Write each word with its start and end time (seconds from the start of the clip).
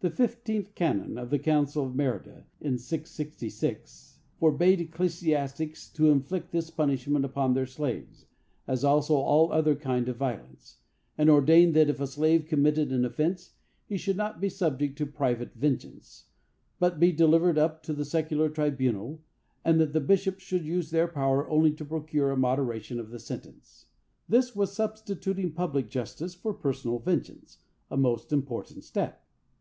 The 0.00 0.10
fifteenth 0.10 0.74
canon 0.74 1.16
of 1.16 1.30
the 1.30 1.38
Council 1.38 1.84
of 1.86 1.94
Merida, 1.94 2.44
in 2.60 2.76
666, 2.76 4.18
forbade 4.36 4.80
ecclesiastics 4.80 5.88
to 5.92 6.10
inflict 6.10 6.50
this 6.50 6.70
punishment 6.70 7.24
upon 7.24 7.54
their 7.54 7.66
slaves, 7.66 8.26
as 8.66 8.82
also 8.82 9.14
all 9.14 9.52
other 9.52 9.76
kind 9.76 10.08
of 10.08 10.16
violence, 10.16 10.78
and 11.16 11.30
ordained 11.30 11.74
that 11.76 11.88
if 11.88 12.00
a 12.00 12.08
slave 12.08 12.46
committed 12.48 12.90
an 12.90 13.04
offence, 13.04 13.52
he 13.86 13.96
should 13.96 14.16
not 14.16 14.40
be 14.40 14.48
subject 14.48 14.98
to 14.98 15.06
private 15.06 15.54
vengeance, 15.54 16.24
but 16.80 16.98
be 16.98 17.12
delivered 17.12 17.56
up 17.56 17.80
to 17.84 17.92
the 17.92 18.04
secular 18.04 18.48
tribunal, 18.48 19.22
and 19.64 19.80
that 19.80 19.92
the 19.92 20.00
bishops 20.00 20.42
should 20.42 20.64
use 20.64 20.90
their 20.90 21.06
power 21.06 21.48
only 21.48 21.70
to 21.70 21.84
procure 21.84 22.32
a 22.32 22.36
moderation 22.36 22.98
of 22.98 23.10
the 23.10 23.20
sentence. 23.20 23.86
This 24.28 24.56
was 24.56 24.72
substituting 24.72 25.52
public 25.52 25.88
justice 25.88 26.34
for 26.34 26.52
personal 26.52 26.98
vengeance—a 26.98 27.96
most 27.96 28.32
important 28.32 28.82
step. 28.82 29.24